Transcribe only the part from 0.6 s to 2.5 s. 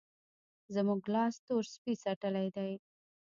زموږ لاس تور سپي څټلی